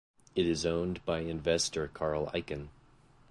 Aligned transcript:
It 0.33 0.47
is 0.47 0.65
owned 0.65 1.05
by 1.05 1.19
investor 1.19 1.87
Carl 1.87 2.25
Icahn. 2.33 2.69